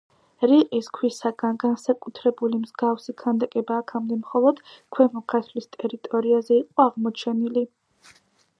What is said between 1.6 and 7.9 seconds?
გაკეთებული მსგავსი ქანდაკება აქამდე მხოლოდ ქვემო ქართლის ტერიტორიაზე იყო აღმოჩენილი.